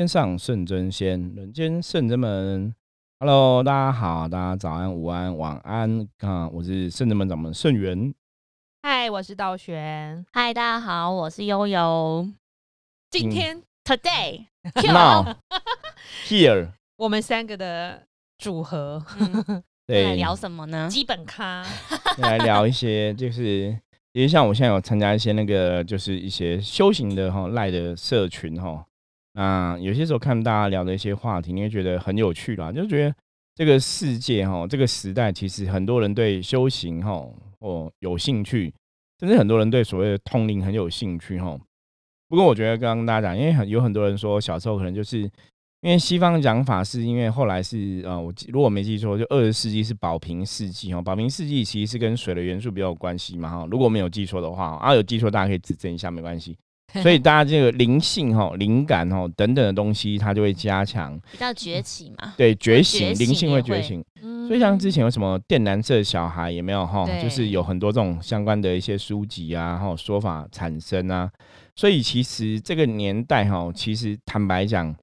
[0.00, 2.74] 天上圣真仙，人间圣真门。
[3.18, 6.08] Hello，大家好，大家早安、午安、晚安。
[6.20, 8.14] 啊，我是圣真门掌门圣元。
[8.82, 10.24] 嗨，我是道玄。
[10.32, 12.26] 嗨，大家好，我是悠悠。
[13.10, 14.46] 今天 Today
[14.90, 15.36] Now
[16.26, 18.04] Here，我们三个的
[18.38, 20.88] 组合，来 对，聊什么呢？
[20.90, 21.62] 基本咖，
[22.16, 23.78] 来聊一些，就是
[24.12, 28.86] 因为像我现在有参加一些那个，就是一些修行的哈赖的社群哈。
[29.40, 33.14] 那有些时候看大家聊的一些话题，你会觉得很有趣啦，就觉得
[33.54, 37.26] 这个世界哈，这个时代其实很多人对修行哈
[37.58, 38.70] 或有兴趣，
[39.18, 41.58] 甚至很多人对所谓的通灵很有兴趣哈。
[42.28, 53.66] 不过我觉得刚刚大家讲，因为很有很多人说小时候可能就是因为西方讲法是因为后来是呃，我记如果没记错，就二十世纪是宝瓶世纪哈，宝瓶世纪其实是跟水的元素比较有关系嘛哈。
[53.70, 56.58] 如果没有记错的话，啊有记错大家可以指正一下，没关系。
[57.02, 62.34] 所以大家这个灵性哈、灵感哈等等的东西，它就会加强，比较崛起嘛。
[62.36, 64.04] 对觉醒，灵性也会会觉醒。
[64.22, 67.06] 嗯所以像之前有什么靛蓝色小孩有没有哈？
[67.22, 71.30] 就是有很多这种相关的一些书籍啊，哈说法产生啊。
[71.76, 74.94] 所以其实这个年代哈，其实坦白讲，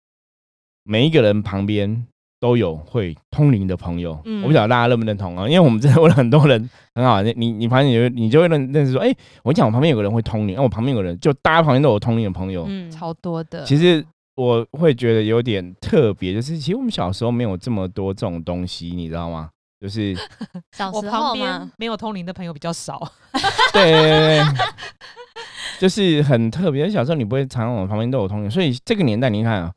[0.84, 2.06] 每一个人旁边
[2.40, 4.20] 都有会通灵的朋友。
[4.26, 5.48] 嗯我不晓得大家认不认同啊？
[5.48, 12.66] 因为我们真的问了很多人，很好，你你你旁边有你就会认认识说，哎、我讲我旁边有个人会通灵，那我旁边有个人就大家旁边都有通灵的朋友。
[12.68, 13.64] 嗯，超多的。
[13.64, 19.50] 其实我会觉得有点特别，就是其实我们小时候没有这么多这种东西，你知道吗？
[19.80, 23.00] 就是我 小时候旁边嘛，没有通灵的朋友比较少。
[23.74, 24.44] 对对对對，
[25.80, 26.90] 就是很特别。
[26.90, 29.72] 小时候你不会常常我们旁边都有通灵，所以这个年代你看啊，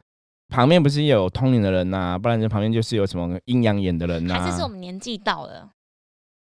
[0.51, 5.71] 旁边不是有通灵的人呐、不然就旁边就是有什么阴阳眼的人呐、还是是我们年纪到了，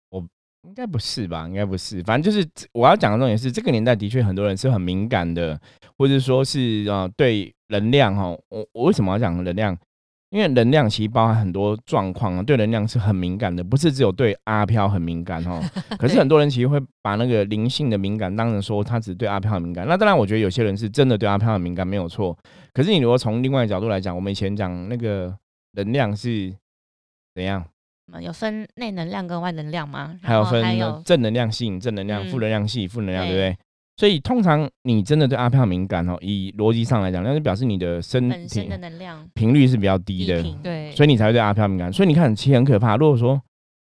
[0.09, 0.19] 我
[0.67, 1.47] 应该不是吧？
[1.47, 5.59] 应该不是，反正就是我要讲的重点是，这个年代的确很多人是很敏感的，
[5.97, 8.35] 或者说是呃对能量哈。
[8.49, 9.77] 我我为什么要讲能量？
[10.31, 15.59] 因为能量其实包含很多状况啊，对能量是很敏感的，不是只有对阿飘很敏感哦。
[15.97, 19.87] 可是很多人其实会把那个灵性的敏感当成说他只对阿飘很敏感。
[19.87, 22.37] 那当然，我觉得有些人是真的对阿飘很敏感，没有错。
[22.73, 25.35] 可是你如果从另外一个角度来讲，我们以前讲那个
[25.73, 26.53] 能量是
[27.33, 27.63] 怎样？
[28.11, 30.15] 嗯有分内能量跟外能量吗？
[30.23, 30.63] 还有分
[31.05, 33.57] 正能量吸引正能量，嗯负能量吸引负能量，对不对对？
[33.99, 41.91] 所以通常你真的对阿飘敏感哦，以逻辑上来讲，那就表示你的身体本身的能量频率是比较低的，对，所以你才会对阿飘敏感。
[41.91, 42.95] 所以你看，其实很可怕。
[42.95, 43.41] 如果说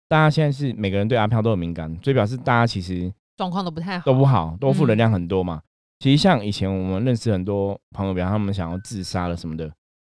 [0.07, 4.05] 大家现在是每个人对阿飘都很敏感，所以表示大家其实状况都不太好。
[4.07, 5.61] 都不好，都负能嗯量很多嘛。
[5.99, 9.71] 其实像以前我们认识很多朋友，比方他们想要自杀了什么的，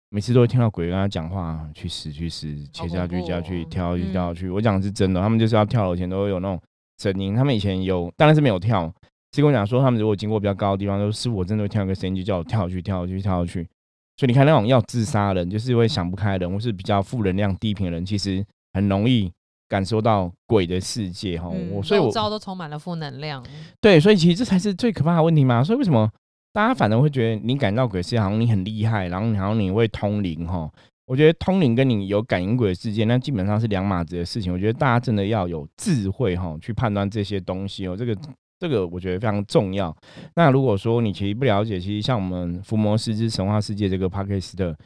[0.09, 4.49] 每次都会听到鬼跟他讲话，去死去死，切下去下去，哦跳下去嗯跳下去。
[4.49, 6.57] 我讲的是真的，他们就是要跳楼前都会有那种
[7.01, 7.35] 声音。
[7.35, 8.89] 他们以前有，当然是没有跳，
[9.33, 13.67] 是跟我讲说，他们如果经过比较高的地方，都师傅我真的会听到一个声音，就叫我跳下去，跳下去，跳下去。
[14.17, 19.31] 所以你看那种要自杀的人，就是会想不开的人，或是比较负能量低频的人，其实很容易
[19.69, 21.49] 感受到鬼的世界哈。
[21.53, 23.43] 嗯我所以我周遭都充满了负能量。
[23.79, 25.63] 对，所以其实这才是最可怕的问题嘛。
[25.63, 26.11] 所以为什么
[26.51, 30.69] 大家反而会觉得你感到鬼世界，好像你很厉害，然后你好像你会通灵哈？
[31.07, 34.53] 我觉得通灵跟你有感应鬼的世界，那基本上是两码子的事情。
[34.53, 37.97] 我觉得大家真的要有智慧哈，去判断这些东西哦。
[37.97, 38.15] 这个
[38.61, 39.95] 这个我觉得非常重要。
[40.35, 44.77] 那如果说你其实不了解，其实像我们《伏魔师之神话世界》这个 podcast 的，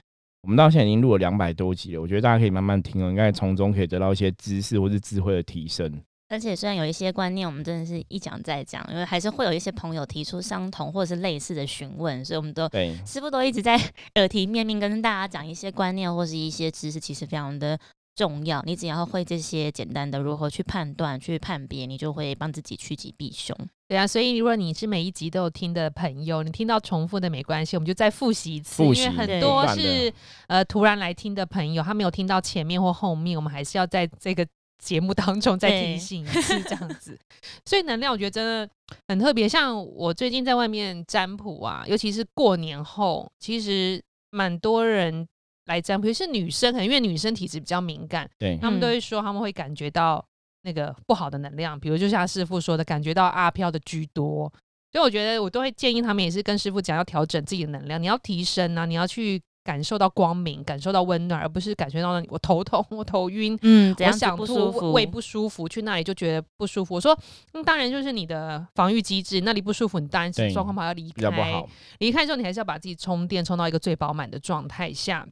[0.44, 2.02] 我们到现在已经录了两百多集了。
[2.02, 5.92] 我觉得大家可以慢慢听哦，应该从中可以得到一些知识或是智慧的提升。
[6.30, 13.78] 而且虽然有一些观念，我们真的是一讲再讲，因为还是会有一些朋友提出相同或者是类似的询问，所以我们都对，师傅都一直在
[14.16, 17.78] 耳提面命跟大家讲一些观念或是一些知识，其实非常的
[18.16, 18.62] 重要。
[18.66, 23.56] 你只要会这些简单的如何去判断、去判别，你就会帮自己趋吉避凶。
[23.88, 30.12] 对啊，所以如果你是每一集都有听的朋友，你听到重复的没关系，我们就再复习一次，因为很多是
[30.48, 34.48] 呃突然来听的朋友，他没有听到前面或后面，我们还是要在这个
[34.84, 37.16] 节目当中再提对醒一次这样子。
[37.66, 38.68] 所以能量我觉得真的
[39.08, 44.02] 很特别，像我最近在外面占卜啊，尤其是过年后，其实
[44.32, 45.28] 蛮多人
[45.66, 50.24] 来占卜，是女生，可能因为女生体质比较敏感，对，他们都嗯会说他们会感觉到
[50.64, 54.52] 那个不好的能量，比如就像师傅说的，感觉到阿飘的居多。
[54.92, 63.60] 所以我觉得我都会建议他们也是跟师傅讲要调整自己的能量，你要提升啊，你要去感受到光明，感受到温暖，而不是感觉到我头痛、我头晕。
[63.64, 64.94] 嗯，我想吐不舒服？
[64.94, 66.96] 胃不舒服，去那里就觉得不舒服。
[66.96, 67.18] 我说，
[67.54, 71.66] 嗯，当然就是你的防御机制，那里不舒服，你当然是状况不好要离开。
[71.98, 75.28] 离开之后，你还是要把自己充电，充到一个最饱满的状态下，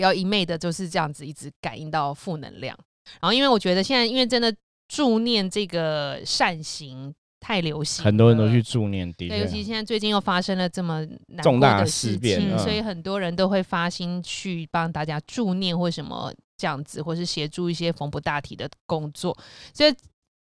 [0.00, 2.74] 不要一昧的就是这样子一直感应到负能量。
[3.20, 4.50] 然后，因为我觉得现在，因为真的
[4.88, 19.36] 助念这个善行太流行，很多人都去助念，的对，尤其现在最近又发生了这么难重大的事情，嗯所以很多人都会发心去帮大家助念或什么这样子，或是协助一些缝补大体的工作。
[19.74, 19.94] 所以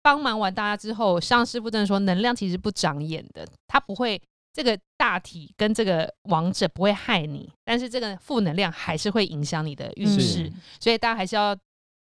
[0.01, 4.21] 帮忙完大家之后，像师傅真的说，能量其实不长眼的，他不会。
[4.55, 10.49] 这个大体跟这个王者不会害你，但是这个负能量还是会影响你的运嗯势，
[10.79, 11.53] 所以大家还是要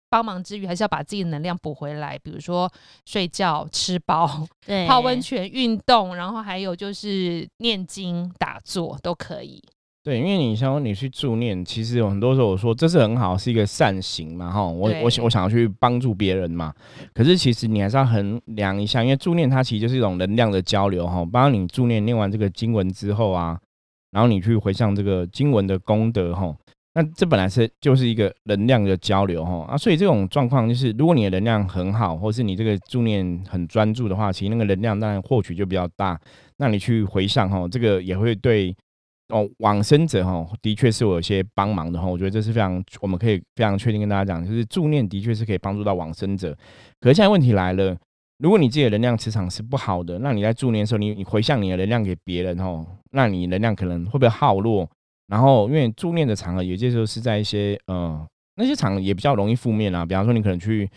[0.09, 2.73] 帮忙之余，还是要把自己的能量补回来，比如说
[3.05, 4.47] 睡觉、吃饱、
[4.87, 9.61] 泡温泉、运动，然后还有就是念经、打坐都可以。
[10.07, 16.73] 对，因为你像你去助念，其实有很多时候我说这是很好，是一个善行嘛，哈，我我对我想要去帮助别人嘛，
[17.13, 23.59] 可是其实你还是要衡量一下，因为助念它其实就是一种能量的交流，哈，帮你助念念完这个经文之后啊，
[24.13, 26.55] 然后你去回向这个经文的功德，哈，
[26.95, 29.67] 那这本来是就是一个能量的交流，哈。
[29.69, 36.17] 啊，所以这种状况就是，如果你的能量很好，或是你这个助念很专注的话，其实那个能量当然获取就比较大，
[36.59, 38.73] 那你去回向，哈，这个也会对。
[39.29, 46.57] 哦，往生者哈，的确是我有些帮忙的哈，我觉得这是非常，我们可以非常确定跟大家讲，就是助念的确是可以帮助到往生者。
[47.01, 47.97] 可是现在问题来了，
[48.39, 54.89] 如果你自己的能量磁场是不好的，那你在助念的时候，你你回向你的能量给别人哦，那你能量可能会不会耗落？
[55.27, 58.25] 然后因为助念的场合，有些时候是在一些呃
[58.55, 60.89] 那些场合也比较容易负面啊，比方说你可能去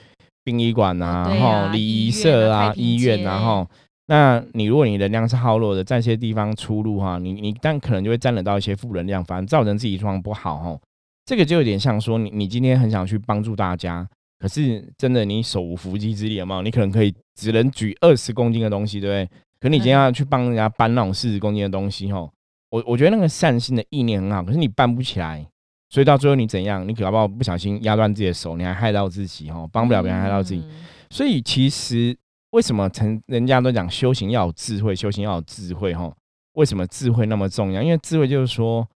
[0.43, 3.67] 殡仪馆啊，对然啊后礼仪社啊、医院啊然后。
[4.11, 10.81] 那你如果你能量是耗弱的，在一些地方出入哈，你你但可能就会沾染到一些负能量，反而造成自己状况不好哦。
[11.27, 14.09] 这个就有点像说你你今天很想去帮助大家，
[14.39, 16.63] 可是真的你手无缚鸡之力，有没有？
[16.63, 19.37] 你可能可以只能举二十公斤的东西，对不对？
[19.59, 22.31] 可你今天要去帮人家搬那种四十公斤的东西吼，
[22.71, 25.45] 我我觉得那个善心的意念很好，可是你搬不起来，
[25.91, 26.87] 所以到最后你怎样？
[26.87, 30.61] 你搞不好不小心压断自己的手，你还害到自己吼，帮不了别人，害到自己。
[30.61, 30.71] 嗯
[31.11, 32.15] 所以其实
[32.51, 36.11] 为什么成人家都讲修行要有智慧，修行要有智慧哈？
[36.53, 37.81] 为什么智慧那么重要？
[37.81, 38.87] 因为智慧就是说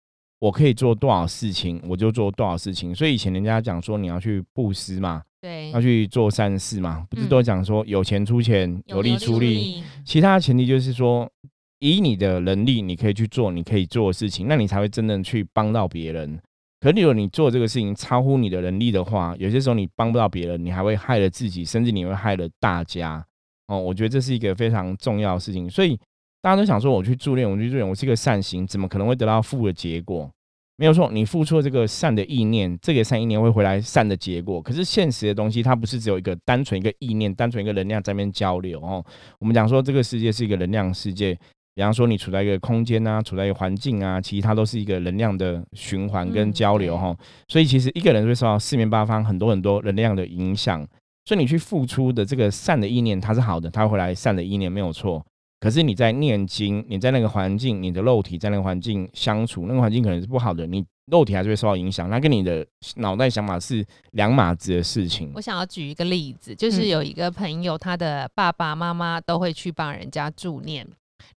[0.40, 2.94] 我可以做多少事情，我就做多少事情。
[2.94, 9.55] 所以以前人家讲说你要去布施嘛，对要去做善事嘛，不是嗯都讲说有钱出钱，有力出力。
[9.55, 11.31] 力，其他的前提就是说，
[11.78, 16.40] 以你的能力，你可以去做你可以做的事情，那你才会真正去帮到别人。
[16.81, 23.25] 可是如果你做这个事情超乎你的能力的话，有些时候你帮不到别人，你还会害了自己，甚至你会害了大家。
[23.69, 25.69] 哦，我觉得这是一个非常重要的事情。
[25.70, 25.99] 所以
[26.41, 30.31] 大家都想说，我去助念，我去助念，我是一个善行，怎么可能会得到负的结果？
[30.76, 34.61] 没有错，你付出了这个善的意念，这个善意念会回来善的结果。
[34.61, 39.05] 可是现实的东西，它不是只有一个单纯一个意念，单纯一个能量在那边交流哦。
[39.38, 41.38] 我们讲说这个世界是一个能量世界，
[41.75, 47.17] 比方说你处在一个空间啊，处在一个环境啊，其实它都是一个能量的循环跟嗯交流对哈、
[47.47, 50.85] 所以其实一个人会受到四面八方很多很多能量的影响。
[51.24, 55.24] 所以你去付出的这个善的意念，它是好的，它会回来善的意念没有错。
[55.60, 62.10] 可是你在念经，你在那个环境，你的肉体在那个环境相处，那个环境可能是不好的，你肉体还是会受到影响。
[62.10, 62.66] 那跟你的
[62.96, 65.40] 脑袋想法是两码子的事情我。
[65.40, 70.84] 想要举一个例子，就是嗯有一个朋友，他的爸爸妈妈都会去帮人家助念，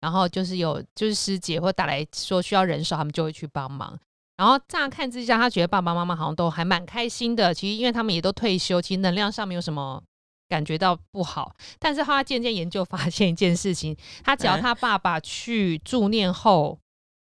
[0.00, 3.98] 然后就是有就是师姐或打来说需要人手，他们就会去帮忙。
[4.36, 7.54] 然后乍看之下，他觉得爸爸妈妈好像都还蛮开心的。
[7.54, 10.02] 其实因为他们也都退休，其实能量上没有什么
[10.48, 11.54] 感觉到不好。
[11.78, 16.78] 但是后来渐渐研究发现一件事情，他只要嗯他爸爸去助念后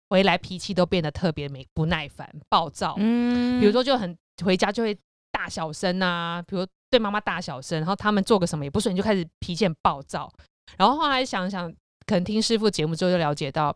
[0.09, 2.95] 回来，脾气都变得特别没不耐烦、暴躁。
[2.97, 4.97] 嗯比如说就很回家就会
[5.31, 10.31] 大小声啊，比如对妈妈大小声，然后他们做个什么也不顺，就开始脾气很暴躁。
[10.77, 11.71] 然后后来想想，
[12.05, 13.75] 可能听师傅节目之后就了解到，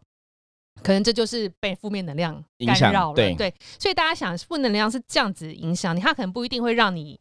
[0.84, 3.16] 可能这就是被负面能量干扰了。
[3.16, 7.20] 对所以大家想，负能量是这样子影响你，它可能不一定会让你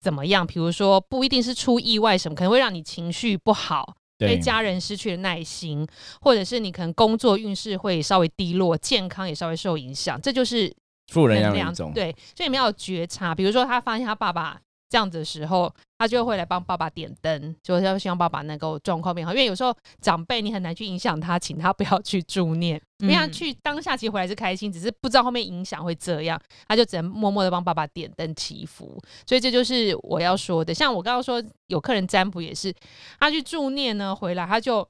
[0.00, 3.96] 怎么样，比如说不一定是出意外什么，可能会让你情绪不好。
[4.16, 5.86] 对对，家人失去了耐心，
[6.20, 10.70] 或者是你可能工作运势会稍微低落，健康也稍微受影响，这就是
[11.10, 11.92] 负能能量量的一种。
[11.94, 13.34] 对，所以你们要有觉察。
[13.34, 14.60] 比如说，他发现他爸爸
[14.90, 19.32] 这样子的时候，他就会来帮爸爸点灯，就是要希望爸爸能够状况变好。
[19.32, 29.00] 因为有时候长辈你很难去影响他，请他不要去助念，因为他嗯去当下其实回来是开心，只是不知道后面影响会这样，他就只能默默的帮爸爸点灯祈福。
[29.24, 30.74] 所以这就是我要说的。
[30.74, 32.74] 像我刚刚说，有客人占卜也是，
[33.20, 34.86] 他去助念呢，回来他就。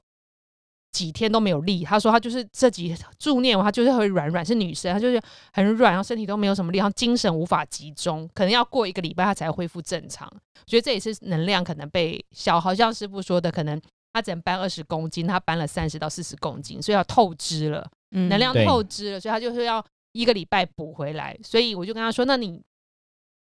[0.91, 5.21] 几天都没有力，他说他就是这几助念完，他就是会软软，是女生，她就是
[5.53, 10.27] 很软，然后身体都没有什么力，然后精神无法集中，可能要过一个礼拜他才恢复正常。
[10.31, 13.81] 我觉得这也是能量可能被消耗，像师傅说的，可能
[14.11, 21.39] 他只能搬二十公斤，他搬了三十到四十公斤，所以要透支了，嗯能量透支了，所以他就是要一个礼拜补回来。
[21.41, 22.61] 所以我就跟他说，那你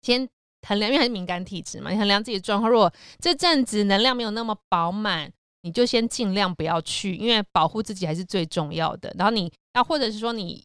[0.02, 0.28] 先
[0.68, 5.32] 衡量，因为还是敏感体质嘛，你衡量自己的状况，如果这阵子能量没有那么饱满。
[5.66, 9.12] 你就先尽量不要去，因为保护自己还是最重要的。
[9.18, 10.64] 然后你，那或者是说你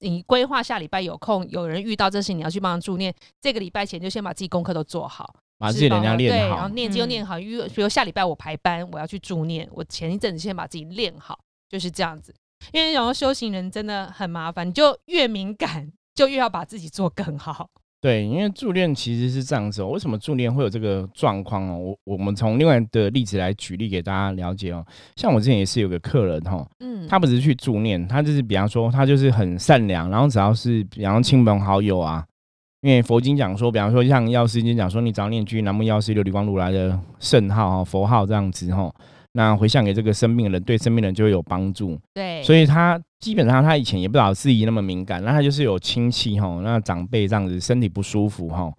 [0.00, 6.68] 你规划下礼拜有空，有人遇到这事，你要去帮他助念，这个礼拜前就先把自己功课都做好，把自己能量对，练然后。
[6.70, 7.38] 念经念好。
[7.38, 12.34] 因为比如下礼拜我排班，我要去助念，我前一阵子先把自己练好，就是这样子。
[12.72, 17.70] 因为然后修行人真的很麻烦，你就越敏感，就越要把自己做更好。
[18.00, 19.88] 对，因为助练其实是这样子哦。
[19.88, 21.76] 为什么助练会有这个状况哦？
[21.78, 24.86] 我我们从另外的例子来举例给大家了解哦。
[25.16, 32.24] 像我之前也是有个客人哈、哦，嗯，他不是去助念，他就是比方说他就是很善良，然后只要是比方亲朋好友啊，
[32.82, 38.94] 因为佛经讲说，比方说像药师经讲说，你只要念句南无药师琉璃光如来的圣号哦、佛号这样子哈、
[39.32, 41.98] 那回向给这个生病的人，对生病的人就会有帮助。
[42.14, 48.72] 对，所以他基本上他以前也不知道自己那么敏感，那他就是有亲戚哈，那长辈这样子身体不舒服哈，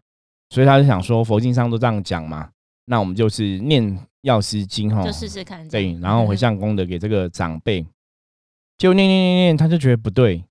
[0.49, 2.49] 所以他就想说佛经上都这样讲嘛，
[2.85, 5.67] 那我们就是念药师经哈，就试试看。
[5.67, 7.85] 对，然后回向功德给这个长辈，
[8.77, 10.43] 就念念念念，他就觉得不对，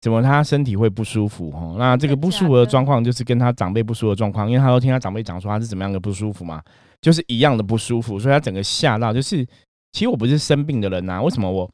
[0.00, 1.74] 怎么他身体会不舒服哈？
[1.78, 6.62] 那这个不舒服的状况就是跟他长辈不舒服的状况，因为他都听他长辈讲说他是怎么样的不舒服嘛，
[7.00, 9.44] 就是一样的不舒服，所以他整个吓到，就是
[9.92, 11.70] 其实我不是生病的人呐、为什么我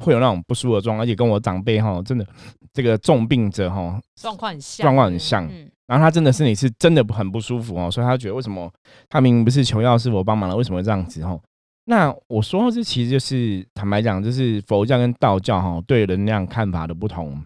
[0.00, 2.26] 会有那种不舒服的状况，而且跟我长辈哈真的
[2.72, 8.70] 这个重病者哈状况很像，状况很像，嗯，然后他真的身体是真的很不舒服哦，所以他觉得为什么
[9.08, 11.38] 他明明不是求药师佛帮忙了，为什么会这样子哈？
[11.86, 17.42] 那我说这其实就是坦白讲，就是佛教跟道教哈对能量看法的不同。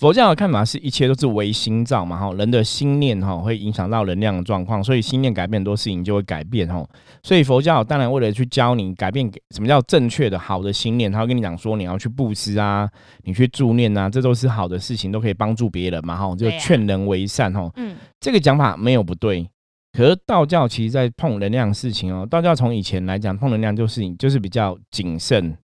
[0.00, 6.82] 嗯，佛教的看法是一切都是唯心造嘛，哈，人的心念哈会影响到能量的状况，所以心念改变很多事情就会改变哈。
[7.22, 12.88] 所以佛教当然为了去教你改变什么叫正确的好的心念，他会跟你讲说你要去布施啊，
[13.24, 17.70] 你去助念啊，这都是好的事情，都可以帮助别人嘛，哈，就劝人为善哈。
[17.76, 19.46] 嗯，这个讲法没有不对，
[19.92, 25.56] 可是道教其实在碰能量的事情哦，道教从以前来讲碰能量就是就是比较谨慎，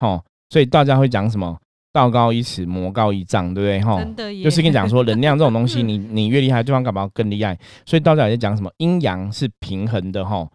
[0.00, 1.56] 哦，所以道家会讲什么
[1.92, 3.80] 道高一尺，魔高一丈，对不对？
[3.80, 7.58] 哈，真的耶，就是跟你讲说，能量这种东西， 你你越厉害，对方干嘛更厉害？
[7.84, 10.48] 所以道教也在讲什么阴阳是平衡的哈。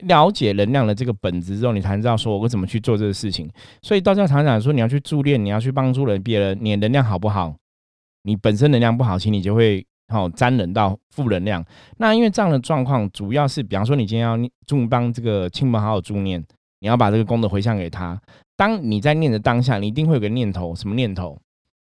[0.00, 3.50] 了解能量的这个本质之后，你才知道说我怎么去做这个事情。
[3.82, 7.54] 所以道教常讲说，你要去助念，你要去帮助人别人，你的能量好不好？
[8.24, 11.64] 你本身能量不好，其实你就会好、沾染到负能量。
[11.96, 16.44] 那因为这样的状况，主要是比方说你今天要助帮这个亲朋好友助念，
[16.80, 18.20] 你要把这个功德回向给他。
[18.60, 21.34] 当你在念的当下，你一定会有个念头，什么念头？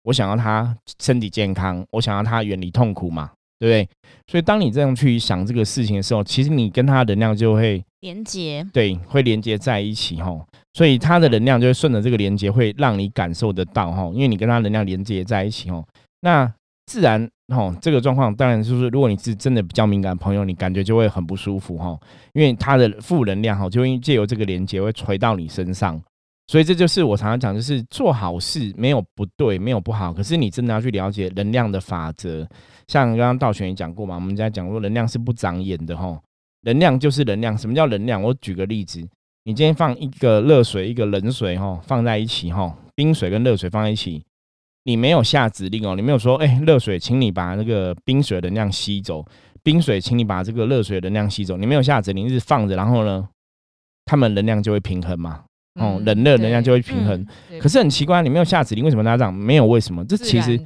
[0.04, 3.90] 我想要他身体健康，我想要他远离痛苦嘛，对不对？
[4.28, 15.86] 所以当你这样去想这个事情的时候，其实你跟他的能量就会连接，对会连接在一起吼，所以他的能量就会顺着这个连接，会让你感受得到吼，因为你跟他能量连接在一起吼，
[16.22, 16.50] 那
[16.86, 22.00] 自然吼这个状况当然就是如果你是真的比较敏感的朋友，你感觉就会很不舒服吼，
[22.32, 26.02] 因为他的负能量吼就会借由这个连接会垂到你身上。
[26.50, 32.44] 所以这就是我常常讲，就是做好事没有不对，没有不好，可是你真的要去了解能量的法则。
[32.88, 36.20] 像刚刚道玄也讲过嘛，我们在讲过能量是不长眼的吼，
[36.64, 37.56] 能量就是能量。
[37.56, 38.20] 什么叫能量？
[38.20, 39.00] 我举个例子，
[39.44, 44.26] 你今天放一个热水，一个冷水吼，放在一起吼，冰水跟热水放在一起，
[44.86, 49.24] 你没有下指令哦，你没有说，哎、热水，请你把那个冰水的能量吸走，
[49.62, 53.30] 冰水，请你把这个热水的能量吸走，你没有下指令，一直放着，然后呢，
[54.06, 55.44] 它们能量就会平衡嘛，
[55.80, 57.26] 哦，嗯冷热能量就会平衡。
[57.60, 59.34] 可是很奇怪，你没有下指令，为什么大家这样？
[59.34, 60.06] 没有为什么？
[60.06, 60.60] 这其实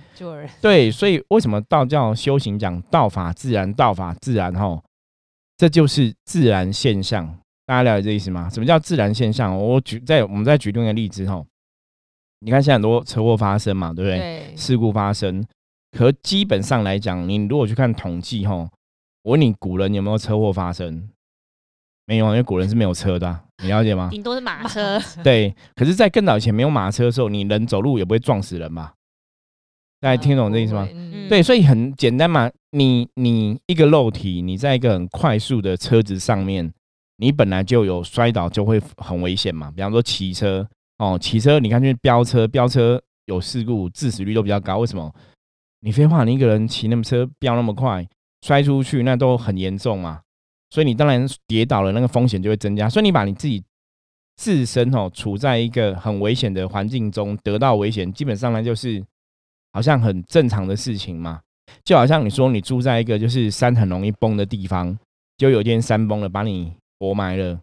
[0.62, 4.84] 对，所以为什么道教修行讲道法自然，道法自然吼，
[5.58, 7.38] 这就是自然现象。
[7.66, 8.50] 大家了解这意思吗？
[8.50, 9.58] 什么叫自然现象？
[9.58, 11.46] 我举在我们再举另一个例子吼，
[12.40, 14.20] 你看现在很多车祸发生嘛，对不对？
[14.20, 15.42] 对事故发生，
[15.98, 18.68] 可基本上来讲，你如果去看统计吼，
[19.24, 21.08] 我问你古人有没有车祸发生？
[22.06, 24.10] 没有啊，因为古人是没有车的啊、你了解吗？
[24.12, 28.94] 顶多是马车， 对，可是，在更早以前没有马车的时候，你人走路也不会撞死人吧？
[30.02, 30.86] 大家听懂这意思吗？
[30.94, 36.70] 嗯对，所以很简单嘛，你你一个肉体，你在一个很快速的车子上面，
[37.18, 39.72] 你本来就有摔倒，就会很危险嘛。
[39.72, 40.68] 比方说骑车
[40.98, 44.80] 哦，骑车你看去飙车，飙车有事故，致死率都比较高。
[44.80, 45.10] 为什么？
[45.80, 48.06] 你废话，你一个人骑那么车飙那么快，
[48.42, 50.20] 摔出去那都很严重嘛。
[50.74, 52.90] 所以你当然跌倒了，那个风险就会增加。
[52.90, 53.64] 所以你把你自己
[54.38, 59.00] 自身哦处在一个很危险的环境中，得到危险，基本上呢就是
[59.74, 61.42] 好像很正常的事情嘛。
[61.86, 64.98] 就好像你说你住在一个就是山很容易崩的地方，
[65.38, 67.60] 就有一天山崩了，把你活埋了，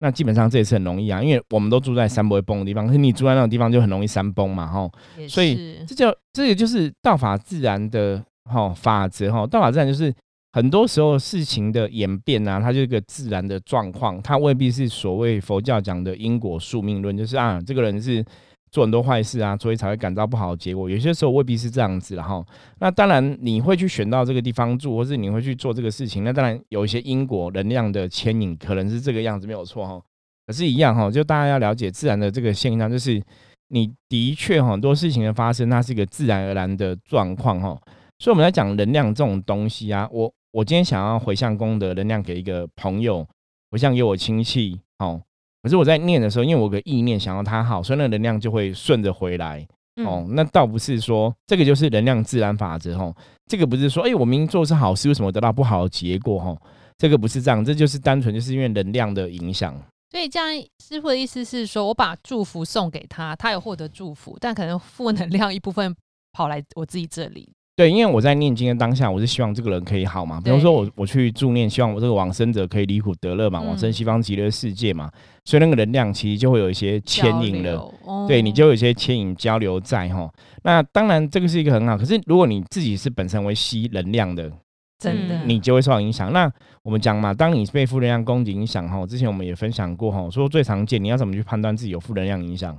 [0.00, 4.92] 那基本上这也是很容易啊，因为我们都住在山不会崩的地方，可是你住在那种地方就很容易山崩嘛，吼。
[5.26, 10.14] 所以是这就这也就是道法自然的哈、法则哈、道法自然就是
[10.52, 18.24] 很多时候事情的演变啊，它就是个自然的状况，它未必是所谓佛教讲的因果宿命论，就是啊，这个人是
[18.72, 20.90] 做很多坏事啊，所以才会感到不好的结果。
[20.90, 22.44] 有些时候未必是这样子，然后
[22.80, 30.02] 那当然你会去选到这个地方住，或是你会去做这个事情，那当然有一些因果能量的牵引，可能是这个样子没有错哈。
[30.48, 33.22] 可是，一样哈，就大家要了解自然的这个现象，就是
[33.68, 37.80] 你的确很多事情的发生，它是一个自然而然的状况哈。
[38.18, 40.32] 所以我们在讲能量这种东西啊，我。
[40.52, 43.26] 我今天想要回向功德能量给一个朋友，
[43.70, 45.20] 回向给我亲戚，哦，
[45.62, 49.66] 可是我在念的时候，因为我个意念想要他好，所以那能量就会顺着回来，
[50.04, 53.14] 哦，那倒不是说这个就是能量自然法则，哦，
[53.46, 56.60] 这个不是说，哎，我明明做是好事，为什么得到不好的结果，哦，
[56.98, 59.74] 这个不是这样，这就是单纯就是因为能量的影响。
[60.10, 60.48] 所以这样
[60.82, 65.94] 师傅的意思是说，我把祝福送给他，他有获得祝福，但可能负能量一部分
[66.32, 67.48] 跑来我自己这里。
[67.80, 70.38] 对，因为我在念经的当下，我是希望这个人可以好嘛。
[70.38, 75.10] 比如说我我去助念，希望我这个往生者可以离苦得乐嘛，往生西方极乐世界嘛。
[75.46, 77.90] 所以那个能量其实就会有一些牵引了，
[78.28, 80.30] 对你就有一些牵引交流在哈。
[80.62, 84.52] 那当然这个是一个很好，可是如果你自己是本身为吸能量的，
[84.98, 86.30] 真的你就会受到影响。
[86.34, 92.78] 那我们讲嘛，当你被负能量攻击影响哈，之前我们也分享过哈，说最常见你要怎么去判断自己有负能量影响。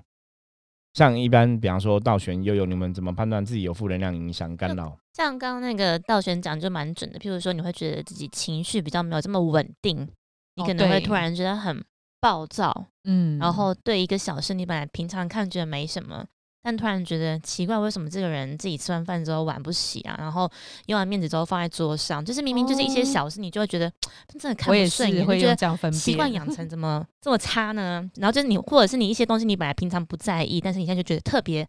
[0.94, 4.98] 像一般，比方说道玄悠悠，你们怎么判断自己有负能量影响干扰？
[5.14, 10.08] 像刚刚那个道玄讲就蛮准的，譬如说你会觉得自己情绪比较没有这么稳定，
[10.56, 11.84] 你可能会突然觉得很
[12.20, 16.26] 暴躁，嗯，然后对一个小事，你本来平常看觉得没什么。
[16.64, 20.16] 但突然觉得奇怪，为什么这个人自己吃完饭之后碗不洗啊？
[20.20, 20.48] 然后
[20.86, 23.92] 用完面子之后放在桌上，就是明明就是一些小事，你就会觉得
[24.40, 28.08] 真的看不顺眼，会觉得习惯养成怎么这么差呢？
[28.18, 31.68] 然后就是你，或者是你一些东西，你本来平常不在意，但是你现在就觉得特别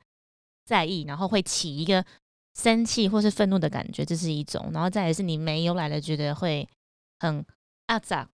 [0.66, 2.04] 在意，然后会起一个
[2.54, 4.70] 生气或是愤怒的感觉，这是一种。
[4.74, 6.68] 然后再也是你没有来的，觉得会
[7.20, 7.42] 很
[7.86, 8.28] 阿杂，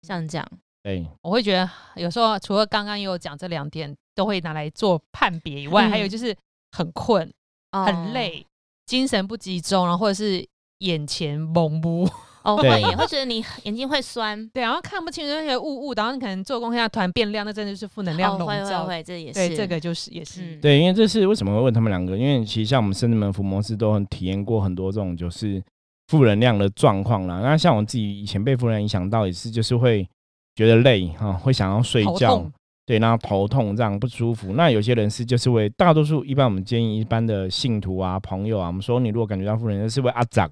[0.00, 0.48] 像这样。
[0.82, 3.94] 对，我会觉得有时候除了刚刚有讲这两点。
[4.14, 6.36] 都会拿来做判别以外，还有就是
[6.72, 7.30] 很困、
[7.72, 8.44] 很累、
[8.86, 10.46] 精神不集中，然后或者是
[10.78, 12.08] 眼前蒙不
[12.42, 18.86] 哦， 会也会觉得你眼睛会酸，对，然后看不清楚那些雾雾，然后你可能做功课突然变亮，那真的是负能量笼罩。
[18.86, 22.16] 会会这也是对，这个就是也是对，因为这是为什么会问他们两个？
[22.16, 25.62] 因为其实像我们圣智门福摩斯都很体验过很多这种就是
[26.08, 27.40] 负能量的状况啦。
[27.40, 30.08] 那像我自己以前被负能量影响到也是，就是会
[30.54, 32.50] 觉得累哈，会想要睡觉。
[32.86, 34.52] 对，然后头痛这样不舒服。
[34.54, 40.50] 那有些人是就是为大多数一般我们建议一般的信徒啊朋友啊，我们说你如果感觉到负能量是为阿长。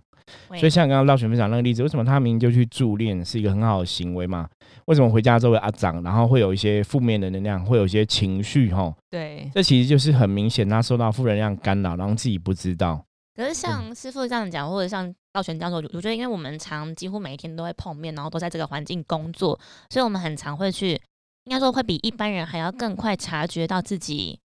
[0.51, 4.47] 所以像刚刚老学分享那个例子，为什么他明明就去助练是一个很好的行为嘛？
[4.85, 8.95] 为什么回家之后阿长，然后会有一些负面的能量，会有一些情绪哈？
[9.09, 13.03] 对，这其实就是很明显他受到负能量干扰，然后自己不知道。
[13.35, 21.01] 可是像师傅这样讲，或者像道玄这样说，我觉得因为我们常几乎每一天都会碰面，然后都在这个环境工作，所以我们很常会去。
[21.49, 24.39] 应该说会比一般人还要更快察觉到自己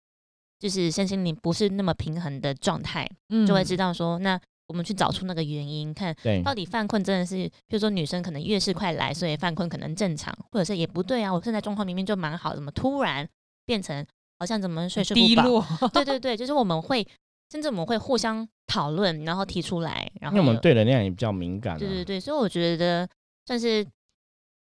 [0.57, 7.35] 就是身心灵不是那么平衡的状态，嗯，就会知道说，那我们去找出那个原因，看到底犯困真的是，
[7.67, 13.27] 比如说女生可能月事快来，所以犯困可能正常，或者是也不对啊，我现在状况明明就蛮好，怎么突然
[13.65, 14.05] 变成
[14.39, 15.89] 好像怎么睡睡不饱？
[15.89, 17.05] 对对 对，就是我们会
[17.51, 23.05] 甚至我们会互相讨论，然后提出来，然后因为我们对能量也比较敏感，对对对，所以我觉得
[23.45, 23.85] 算是。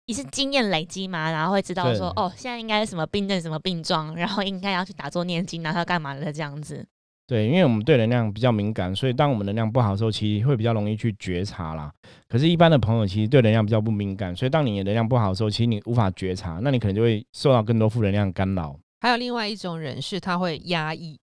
[0.07, 6.85] 你是经验累积嘛，然后会知道说，哦，现在应该什么病症、什么病状， 然后应该要去打坐念经，然后干嘛的这样子。
[7.27, 11.91] 对，因为我们对能量比较敏感，所以当我们能量不好的时候，其实会比较容易去觉察啦。
[12.29, 18.79] 可是，一般的朋友其实对能量比较不敏感，所以当你的能量不好的时候，其实你无法觉察，那你可能就会受到更多负能量干扰。
[19.01, 21.19] 还有另外一种人是他会压抑，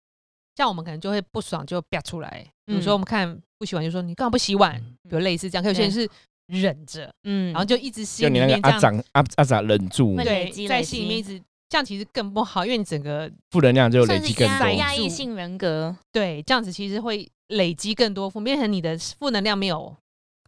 [0.55, 2.45] 像我们可能就会不爽就啪出来。
[2.65, 4.79] 比如说我们看不洗碗，就说你干嘛不洗碗？
[5.03, 6.09] 比如类似这样，可有些人是。
[6.49, 14.67] 忍着，嗯，然后就一直心里面这样阿长阿阿长忍住，对，在心里面一直这样，其实更不好，因为你整个负能量就累积更多。
[14.69, 19.95] 压抑性人格，对，这样子其实会累积更多负，变成你的负能量没有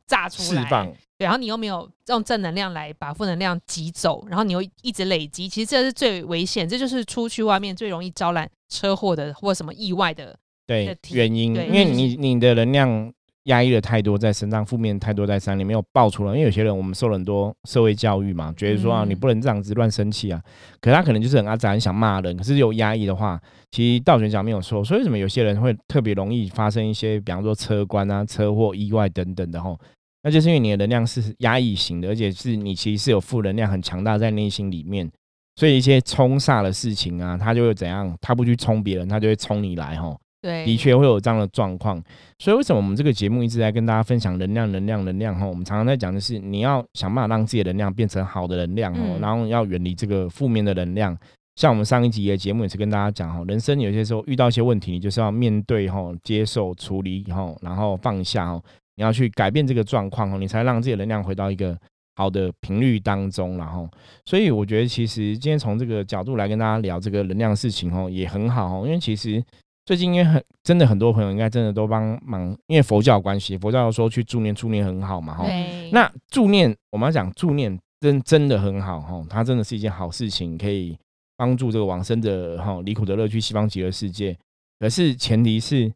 [0.07, 0.87] 炸出来，释放，
[1.17, 10.35] 对，然后你又没有用正能量来把负能量挤走，然后你又一直累积，其实这是最危险，这就是出去外面最容易招揽车祸的或什么意外的
[10.65, 13.13] 对原因，因为你你的能量。
[13.45, 16.31] 压抑了太多在身上，负面太多在身里没有爆出来。
[16.33, 20.41] 因为有些人我们受了很多社会教育嘛，觉得说啊，你不能这样子乱生气啊。
[20.79, 22.35] 可他可能就是很阿杂，想骂人。
[22.37, 24.83] 可是有压抑的话，其实道玄讲没有错。
[24.83, 29.79] 所以为什么有些人会特别容易发生一些，比方说车关啊、车祸、意外等等的吼？
[30.23, 35.09] 那就是因为你的能量是压抑型的，而且是你其实是有负能量很强大在内心里面，
[35.55, 38.15] 所以一些冲煞的事情啊，他就会怎样？
[38.21, 40.15] 他不去冲别人，他就会冲你来吼。
[40.41, 42.03] 对，的确会有这样的状况。
[42.39, 45.37] 所以为什么我们这个节目一直在跟大家分享能量、能量、能量？
[45.39, 51.15] 哈，我们常常在讲的是，你要想办法让自己的能量变成好的能量哦，然后要远离这个负面的能量。
[51.57, 58.63] 像我们上一集的节目也是跟大家讲哈，人生有些时候遇到一些问题，你就是要面对哈，接受、处理哈，然后放下哦，
[58.95, 61.77] 你要去改变这个状况哦，你才让自己的能量回到一个
[62.15, 63.87] 好的频率当中，然后，
[64.25, 69.43] 所以我觉得其实今天从这个角度来跟大家聊这个能量事情哦，也很好哦，因为其实
[69.85, 75.45] 最近因为很真的很多朋友应该真的都帮忙，因为佛教关系，佛教说去助念，助念很好嘛哈，
[75.91, 80.97] 那助念我们要讲助念真真的很好哈，它真的是一件好事情，可以。
[81.37, 84.37] 帮助这个往生者哈离苦得乐去西方极乐世界，
[84.79, 85.91] 可是前提是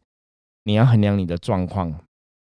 [0.64, 1.94] 你要衡量你的状况。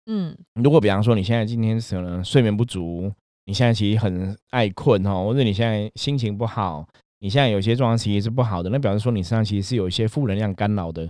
[0.08, 3.14] 嗯，如果比方说你现在今天可能睡眠不足，
[3.46, 6.88] 你现在其实很爱困哈，或者你现在心情不好，
[7.20, 11.08] 你现在有些状况其实是不好的，那表示说你身上其实是有一些负能量干扰的。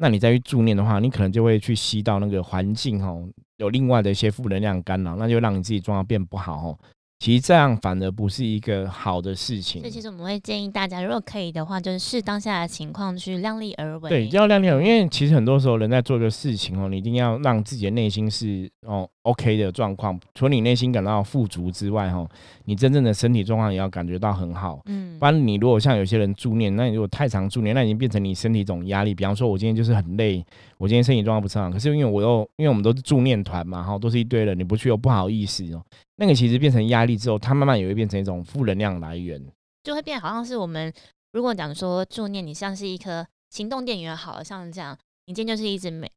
[0.00, 6.78] 那你再去助念的话，你可能就会去吸到那个环境哦，有另外的一些负能量干扰，那就让你自己状况变不好哦。
[7.18, 9.82] 其实这样反而不是一个好的事情。
[9.82, 14.08] 所以其实我们会建议大家，如果可以的话，就是视当下的情况去量力而为。
[14.08, 20.18] 对，要量力而为，因为其实很多时候人在做一个事情哦，你一定要让自己的内心是哦 OK 的状况。
[20.34, 22.26] 除了你内心感到富足之外，哈，
[22.64, 24.80] 你真正的身体状况也要感觉到很好。
[24.86, 29.14] 嗯，不然你如果像有些人助念，那你如果太常助念，那已经变成你身体一种压力。
[29.14, 30.44] 比方说，我今天就是很累，
[30.78, 35.82] 我今天身体状况不是很好，可是因为我又因为我们都是助念团嘛，哈，都是一堆人，你不去又不好意思哦。
[36.16, 39.42] 那个其实变成压力之后，它慢慢也会变成一种负能量来源，
[39.82, 40.92] 就会变好像是我们
[41.32, 46.10] 如果讲说助念，你像是一颗行动电源，好像这样，你今天就是一直没，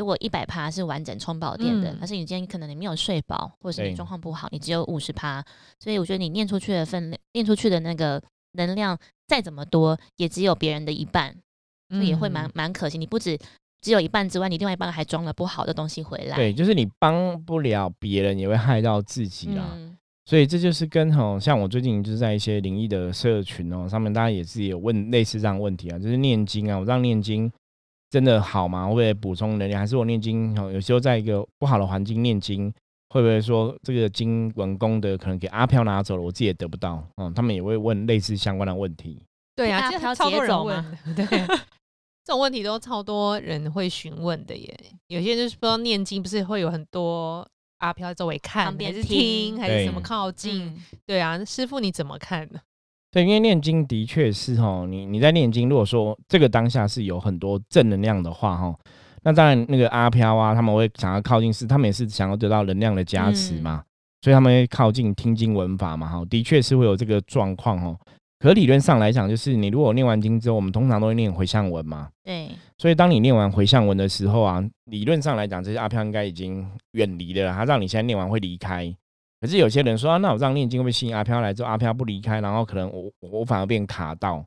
[0.00, 5.44] 如果一百趴是完整充饱电的，但是你今天可能你没有睡饱，或者是你状况不好，你只有五十趴，
[5.78, 8.20] 所以我觉得你念出去的分量，念出去的那个
[8.52, 11.36] 能量再怎么多，也只有别人的一半，
[11.90, 12.96] 所以也会蛮蛮可惜。
[12.96, 13.38] 你不止。
[13.82, 16.36] 只有一半之外，你另外一半还装了不好的东西回来。
[16.36, 19.74] 对，就是你帮不了别人，也会害到自己啦。
[20.26, 27.50] 所以这就是跟吼，像我最近就是在一些灵异的社群哦上面，大家也是有问类似这样问题啊，就是念经啊，我让念经
[28.10, 28.86] 真的好吗？
[28.86, 29.80] 会不会补充能量？
[29.80, 32.72] 还是我念经哦，有时候在一个不好的环境念经，
[33.10, 37.02] 会不会说这个经文功德可能给阿飘拿走了，我自己也得不到？
[37.16, 39.22] 嗯，他们也会问类似相关的问题。
[39.56, 41.26] 对啊，阿飘超多人问， 对。
[42.22, 47.44] 这种问题都超多人会询问的耶，有些就是说念经不是会有很多
[47.78, 50.72] 阿飘周围看，还是听，还是什么靠近？
[51.06, 52.60] 对啊，师傅你怎么看呢？
[53.12, 58.74] 对，因为念经的确是哈，你你在念经，如果说这个当下是有很多正能量的话哈，
[59.22, 63.82] 那当然那个阿飘啊，他们会想要靠近，是他们也是想要得到能量的加持嘛，
[64.22, 67.98] 所以他们会靠近听经闻法嘛哈，的确是会有这个状况哦。
[68.38, 72.08] 可理论上来讲，就是你如果念完经之后，我们通常都会念回向文嘛。
[72.24, 72.48] 对。
[72.78, 78.94] 所以当你念完回向文的时候啊，理论上来讲，这些阿飘应该已经远离了，他让你现在念完会离开。
[79.40, 81.54] 可是有些人说，那我这样念经会不会吸引阿飘来？
[81.54, 84.44] 之后阿飘不离开，然后可能我我反而变卡到。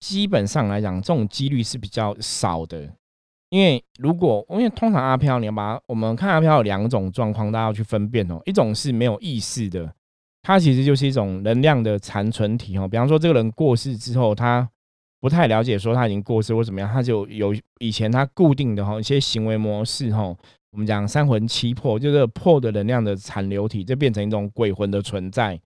[0.00, 2.92] 基本上来讲，这种几率是比较少的。
[3.50, 8.40] 因为如果因为通常阿飘，你要把我们看阿飘有两种状况，大家要去分辨哦。
[8.44, 9.94] 一种是没有意识的。
[10.42, 14.68] 它其实就是一种能量的残存体哈，比方说这个人过世之后，他
[15.20, 20.36] 不太了解说他已经过世或怎么样，他就有以前他固定的哈一些行为模式哈，
[20.74, 25.56] 我们讲三魂七魄，就是魄的能量的残留体，就变成一种鬼魂的存在，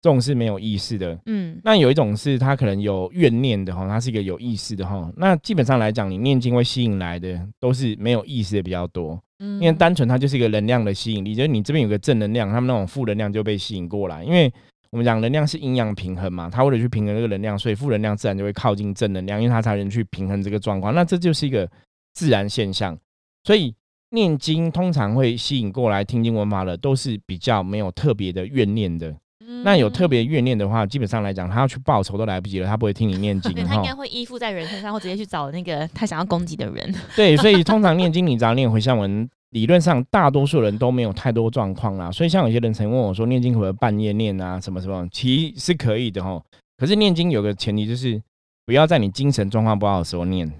[0.00, 1.18] 这种是没有意识的。
[1.26, 5.12] 嗯，那有一种是他可能有怨念的哈，他是一个有意识的哈。
[5.18, 9.20] 那基本上来讲，你念经会吸引来的都是没有意识的比较多。
[9.60, 14.24] 因为单纯它就是一个能量的吸引力，就是你这边有个正能量，他们那种负能量就被吸引过来。
[14.24, 14.50] 因为
[14.90, 20.94] 我们讲能量是阴阳平衡嘛，它为了去平衡这个能量，所以负能量自然就会靠近正能量，因为它才能去平衡这个状况。
[20.94, 21.70] 那这就是一个
[22.14, 22.98] 自然现象。
[23.42, 23.74] 所以
[24.14, 29.14] 念经通常会吸引过来听经闻法的，都是比较没有特别的怨念的。
[29.62, 33.52] 那有特别怨念的话，基本上来讲，他要去报仇都来不及了，他不会听你念经。
[33.66, 36.94] 他应该会依附在人身上，或直接去找那个 他想要攻击的人。
[37.16, 42.10] 对，所以通常念经，你只要念回向文，理论上大多数人都没有太多状况啦。
[42.10, 44.60] 所以像有些人曾问我说，念经可不可以半夜念啊？
[44.60, 45.06] 什么什么？
[45.10, 46.40] 其实是可以的哈。
[46.76, 48.20] 可是念经有个前提，就是
[48.66, 50.50] 不要在你精神状况不好的时候念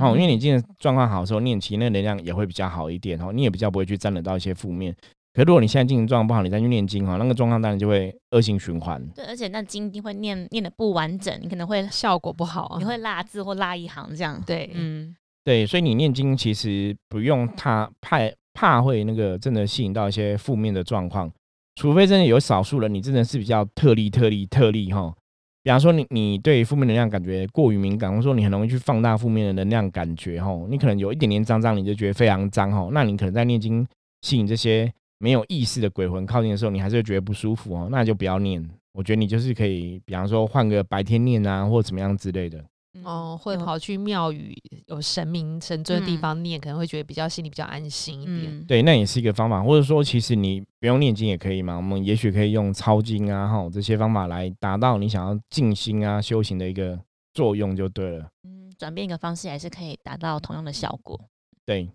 [0.00, 4.94] 哦，因为你精神状况好的时候念，其实那能量也会比较好一点哦，你也比较不会去沾惹到一些负面。
[5.34, 9.02] 可如果你现在精神状况不好，你再去念经哈，那个状况当然就会恶性循环。
[9.14, 14.38] 对，而且那经一定会念念的不完整，你可能会效果不好，你会落字或落一行这样。
[14.46, 18.18] 对，嗯，对，所以你念经其实不用怕怕
[18.52, 21.32] 怕会那个真的吸引到一些负面的状况，
[21.76, 25.14] 除非真的有少数人，你真的是比较特例特例特例哈，
[25.62, 33.86] 比方说你你对负面能量感觉过于敏感，或者说你很容易去放大负面的能量感觉吼，你可能有一点点脏脏，你就觉得非常脏吼，那你可能在念经
[34.22, 38.68] 吸引这些没有意识的鬼魂靠近的时候，你还是会觉得不舒服哦，那就不要念。
[38.92, 42.62] 我觉得你就是可以，比方说换个白天念啊，或怎么样之类的。
[43.04, 44.54] 哦，会跑去庙宇
[44.86, 48.46] 有神明神尊的地嗯方念，可能会觉得比较心里比较安心一点。
[48.48, 51.74] 嗯，对，那也是一个方法，或者说其实你不用念经也可以嘛。
[51.74, 57.00] 我们也许可以用抄经啊，哈这些方法来达到你想要静心啊、修行的一个
[57.32, 58.28] 作用就对了。
[58.44, 61.18] 嗯，转变一个方式还是可以达到同样的效果。
[61.64, 61.88] 对，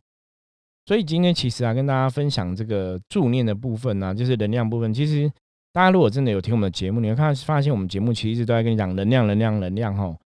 [0.88, 4.92] 所以今天其实啊，跟大家分享这个助念的部分呢、就是能量部分。
[4.92, 5.32] 其实
[5.72, 10.18] 大家如果真的有听我们的节目，你会看发现我们节目其实一直都在跟你讲能量、能量、能量哈。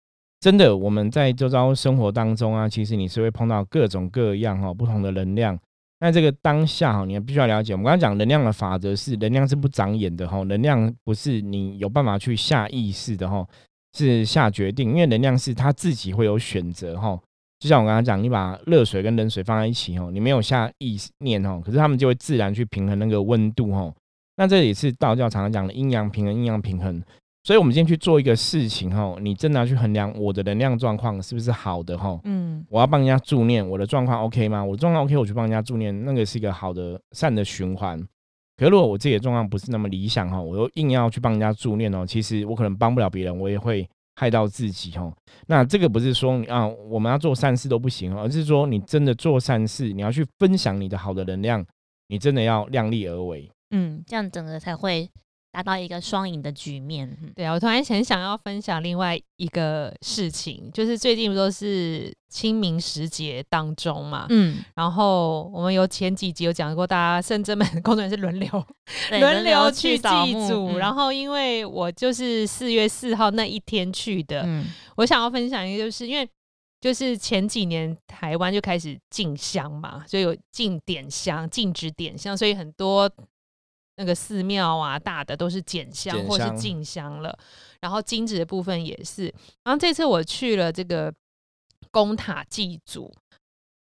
[0.41, 5.57] 真的，我们在周遭生活当中啊，其实你是会碰到各种各样哈不同的能量。
[5.99, 13.47] 那这个当下哈，你必须要了解，我们刚刚讲能量的法则是，能量是不长眼的哈，能量不是你有办法去下意识的哈，
[13.95, 17.19] 是下决定，因为能量是它自己会有选择哈。
[17.59, 23.93] 就像我刚刚讲，你把热水跟冷水放在一起哦，你没有下意念哦，可是他们就会自然去平衡那个温度哦。
[24.37, 26.99] 那这也是道教常常讲的阴阳平衡，阴阳平衡。
[27.43, 32.19] 所以，我们今天去做一个事情哈，你真的要去衡量我的能量状况是不是好的哈。
[32.23, 34.63] 嗯我要帮人家助念，我的状况 OK 吗？
[34.63, 37.99] 我的状况 OK，我去帮人家助念，那个是一个好的善的循环。
[38.57, 45.11] 可是如果我自己的状况不是那么理想哈，我又硬要去帮人家助念哦，其实我可能帮不了别人，我也会害到自己哦。
[45.47, 51.65] 那这个不是说啊，我们要做善事都不行哦，而是说你真的做善事，你要去分享你的好的能量，
[52.09, 53.49] 你真的要量力而为。
[53.71, 55.09] 嗯，这样整个才会
[55.51, 57.07] 达到一个双赢的局面。
[57.21, 57.31] 嗯。
[57.35, 68.65] 对啊，我突然很想要分享另外一个事情，就是最近不都是清明时节当中嘛，嗯，然后我们有前几集有讲过，大家甚至们工作人员是轮流
[69.09, 70.77] 对轮流去祭祖，嗯。
[70.77, 74.65] 然后因为我就是四月四号那一天去的，嗯。
[74.97, 76.27] 我想要分享一个，就是因为
[76.79, 83.09] 就是前几年台湾就开始禁香嘛，所以有禁点香、禁止点香，所以很多
[84.01, 87.37] 那个寺庙啊大的都是减香或是禁香了，
[87.81, 89.25] 然后金子的部分也是。
[89.63, 91.13] 然后这次我去了这个
[91.91, 93.13] 公塔祭祖，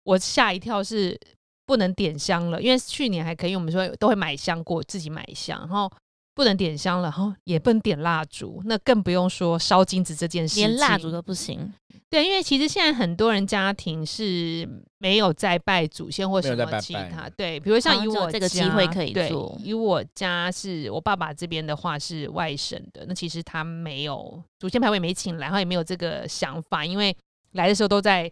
[0.04, 1.20] 我吓一跳是
[1.66, 5.92] 不能点香了，因为去年还可以，我们说都会买香过，自己买香，然后。
[6.36, 10.68] 不能点香了，然后也不能点蜡烛，那更不用说烧金子这件事情。
[10.68, 11.74] 连蜡烛都不行。
[12.08, 14.68] 对，因为其实现在很多人家庭是
[15.00, 27.16] 没有在拜祖先或什么其在拜拜他，对，比如像以我这个机家会可以对做以我家是我爸爸这边的话是外省的，那其实他没有祖先牌位没请来，然后也没有这个想法，因为
[27.54, 28.32] 来的时候都在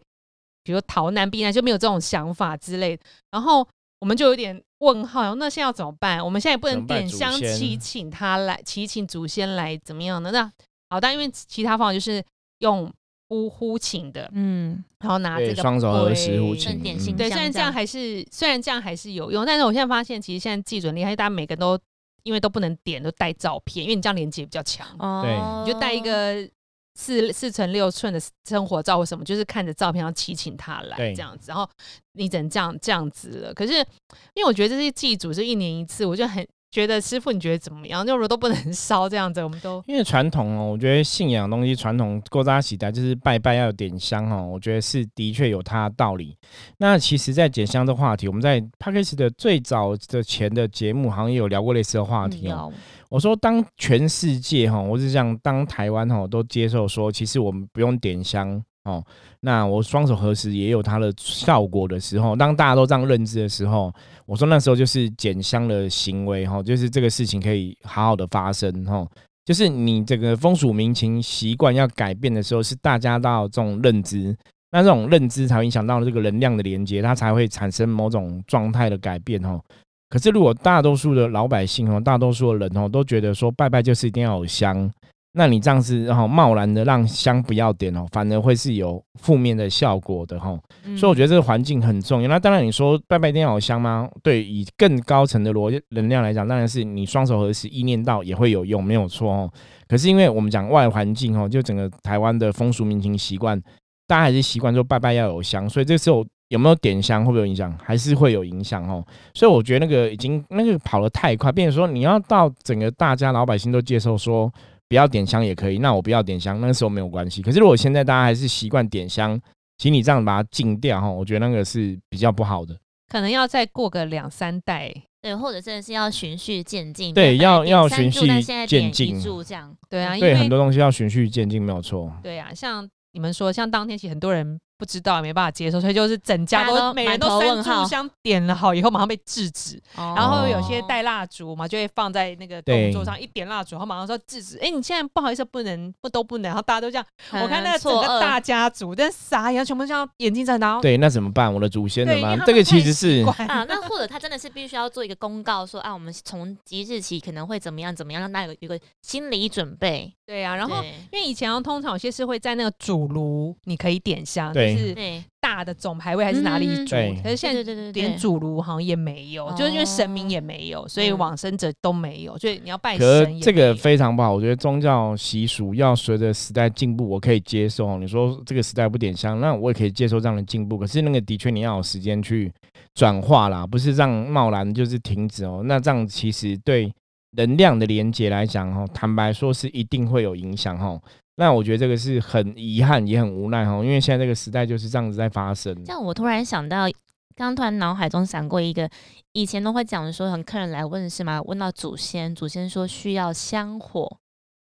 [0.64, 3.68] 比如逃难避难，就没有这种想法之类的，然后
[4.00, 6.24] 我们就有点问号，那现在要怎么办？
[6.24, 10.32] 我们现在也不能点香祈请他来，祈请祖先来怎么样呢？
[10.32, 10.52] 那
[10.90, 12.24] 好，但因为其他方法就是
[12.60, 12.92] 用
[13.30, 16.80] 呼呼请的，嗯，然后拿这个双手合十呼请。
[16.80, 21.80] 点心对，虽然这样还是虽然这样还是有用，但是我现在发现，其实现在记准厉害，大家每个都
[22.24, 26.48] 因为都不能点，都带照片，因为你这样连接比较强，哦，你就带一个
[26.96, 31.68] 四四乘六寸的生活照或什么，就是看着照片要祈请他来对这样子，然后
[32.14, 33.54] 你只能这样这样子了。
[33.54, 38.04] 可是因为我觉得这些祭祖是一年一次，我就很觉得师傅你觉得怎么样？
[38.04, 46.36] 就如果都不能烧这样子，我们都因为传统哦，我觉得信仰的东西，传统勾扎起来就是拜拜要有点香哦，我觉得是的确有它的道理。
[46.80, 52.72] 那其实，在点香这话题，我们在 p a c k a g e 的最早的前的节目，好像也有聊过类似的话嗯题哦。
[52.72, 52.74] 有
[53.10, 59.04] 我说，当全世界哈，我是想当台湾哈都接受说，其实我们不用点香哦，
[59.40, 63.94] 那我双手合十也有它的效果的时候，当大家都这样认知的时候，
[64.26, 69.08] 我说那时候就是减香的行为哈，就是这个事情可以好好的发生哈。
[69.46, 74.36] 就是你这个风俗民情习惯要改变的时候，是大家都有这种认知，
[74.72, 79.62] 那这种认知才会影响到这个能量的连接，它才会产生某种状态的改变哦。
[80.10, 84.90] 可是如果大多数的老百姓哦，大多数的人哦，都觉得说拜拜就是一定要有香，
[85.36, 90.58] 那你这样子然后贸然的让香不要点哦，反而会是有负面的效果的哈。
[90.96, 92.28] 所以我觉得得这个环境很重要。
[92.28, 94.08] 那当然你说拜拜一定要有香吗？
[94.22, 99.52] 对，以更高层的逻能量来讲，当然是你双手合十意念到也会有用，没有错哦。
[99.88, 103.60] 可是因为我们讲外环境哦，就整个台湾的风俗民情习惯，
[104.08, 107.76] 大家还是习惯说拜拜要有香，所以这时候有没有点香会不会有影响？
[107.82, 109.04] 还是会有影响哦。
[109.34, 114.52] 所以我觉得那个已经那个跑得太快，变成说你要到整个大家老百姓都接受说
[114.90, 117.42] 不要点香也可以，那我不要点香，那个时候没有关系。
[117.42, 119.40] 可是如果现在大家还是习惯点香，
[119.78, 122.78] 请你这样把它禁掉哈，我觉得那个是比较不好的。
[123.10, 129.76] 可能要再过个两三代，对，或者真的是要循序渐进，对要要循序柱但现在点渐进这样。
[129.90, 132.12] 对啊，因对，为很多东西要循序渐进，没有错。
[132.24, 139.82] 对啊，像你们说，像当天其实很多人不知道，也没办法接受，所以就是整家大家都都每人满头都三问号炷香点了好以后，马上被制止。
[139.96, 144.58] 然后有些哦带蜡烛嘛，就会放在那个对供桌上，一点蜡烛，然后马上说制止。
[144.60, 147.06] 哎，你现在不好意思，不能不都不能，然后大家都这样。
[147.32, 151.54] 我看那个整个大家族，但傻眼，全部这样眼睛在，然后对，那怎么办？
[151.54, 152.46] 我的祖先怎对，因为么办？
[152.46, 160.14] 这个太其实是啊，那或者他真的是必须要做一个公告，说啊，我们从即日起可能会怎么样怎么样，让大家有有个心理准备。
[160.26, 177.98] 对啊，然后对因为以前通常有些是会在那个主炉，你可以点香，对是大的总牌位还是哪里嗯煮，对可是现在连主炉好像也没有，就是因为神明哦也没有，所以嗯往生者都没有，所以你要拜神这个非常不好，我觉得宗教习俗要随着时代进步，我可以接受。
[177.98, 180.78] 你说这个时代不点香，那我也可以接受这样的进步。
[180.78, 182.52] 可是那个的确你要有时间去
[182.96, 185.62] 转化啦，不是这样贸然就是停止哦。
[185.66, 186.92] 那这样其实对
[187.36, 191.02] 能量的连接来讲，哦，坦白说是一定会有影响哦。
[191.36, 195.74] 那我觉得这个是很遗憾也很无奈哈，因为现在这个时代就是这样子在发生。
[195.84, 196.88] 这样我突然想到，
[197.36, 198.88] 刚刚突然脑海中闪过一个，
[199.32, 201.42] 以前都会讲说，很客人来问是吗？
[201.42, 204.18] 问到祖先，祖先说需要香火，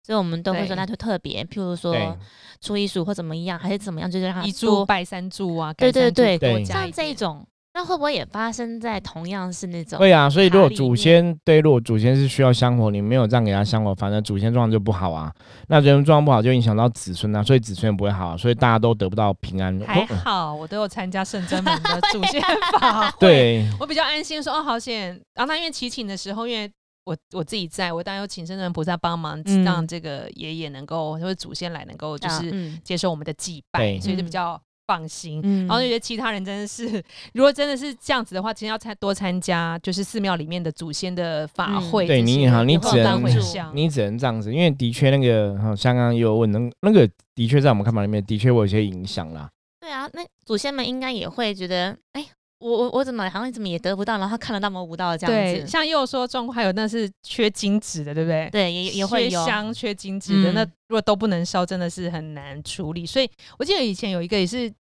[0.04, 2.16] 所以我们都会说那就特别，譬如说对
[2.62, 7.44] 初一十五或怎么样，还是怎么样，就是让他一柱拜三柱啊，对对对像这种，
[7.74, 9.98] 那会不会也发生在同样是那种？
[9.98, 15.34] 会啊，所以如果祖先对，如果祖先是需要香火，你没有这样给他香火，反正祖先状况就不好啊。
[15.68, 19.80] 那祖先状况不好，就影响到子孙啊，所以子孙也不会好啊，所以大家都得不到平安。
[19.82, 22.42] 还好，我都有参加圣真门的祖先
[22.78, 25.10] 法会，对我比较安心说哦，好险。
[25.34, 26.70] 然后那因为祈请的时候，因为
[27.06, 35.40] 我我自己在，我当然有请圣真门菩萨帮忙，嗯让这个爷爷能够或者祖先来能够就是接受我们的祭拜，对所以就比嗯较放心。
[35.44, 42.08] 嗯然后就觉得其他人真的是， 如果真的是这样子的话，其实要参多参加，就是寺庙里面的祖先的法嗯会。
[42.08, 43.24] 对你好你只能
[43.74, 49.50] 你只能这样子，因为的确那个，好像刚刚也有问，那那个的确在我们看法里面的确会有一些影响啦。
[49.80, 52.26] 对啊，那祖先们应该也会觉得，哎，
[52.62, 55.68] 我我我怎么好像怎么也得不到，然后看得到摸不到这样对，子。
[55.68, 58.50] 像又说状况，还有那是缺金子的，对不对？
[58.52, 59.44] 对，也也会有。
[59.44, 63.06] 缺香、缺金子的，嗯那如果都不能烧，真的是很难处理。
[63.06, 64.72] 所以我记得以前有一个也是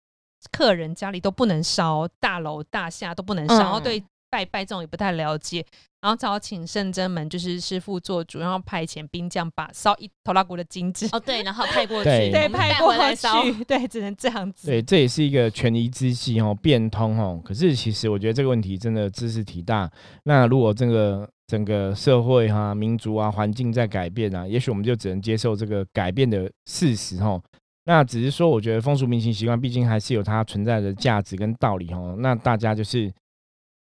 [0.52, 5.64] 客人家里都不能烧，大楼大厦都不能烧，嗯然后对拜拜这种也不太了解，
[6.02, 11.08] 然后只好请圣真门就是师傅做主，然后派遣兵将把烧一头拉骨的金子。
[11.12, 12.92] 哦，对，然后派过去， 对派过。
[13.12, 14.68] 去，对，只能这样子。
[14.68, 17.42] 对，这也是一个权宜之计哦，变通哦。
[17.44, 19.92] 可是其实我觉得这个问题真的知识体大。
[20.24, 27.42] 那如果这个整个社会哈、民族啊、环境在改变啊，也许我们就只能接受这个改变的事实哦。
[27.84, 32.16] 那只是说，我觉得风俗民情习惯毕竟还是有它存在的价值跟道理哦。
[32.20, 33.12] 那大家就是，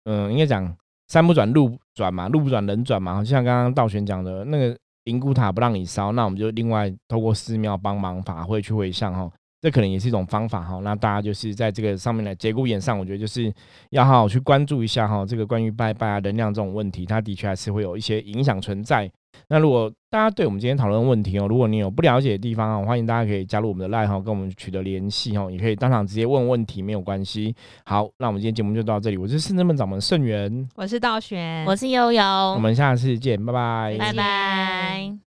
[0.05, 0.77] 嗯、应该讲
[1.09, 3.21] 山不转路转嘛，路不转人转嘛。
[3.23, 9.31] 就像刚刚道玄讲的那个灵骨塔不让你烧，那我们就另外透过寺庙帮忙法会去回向哈。
[9.63, 10.81] 这可能也是一种方法哈。
[10.83, 13.51] 那大家就是在这个上面的节骨眼上，我觉得就是
[13.91, 19.11] 要好好去关注一下哈，这个关于拜拜啊、能量这种问题，它的确还是会有一些影响存在。
[19.49, 27.55] 那如果大家对我们今天讨论的问题哦，如果你有不了解的地方啊，欢迎大家可以加入我们的 line 哈，跟我们取得联系哦，也可以当场直接问问题，没有关系。
[27.85, 35.32] 好，那我们今天节目就到这里，我是圣真门掌门盛元，我是道玄，我是悠悠，我们下次见，拜拜，拜拜。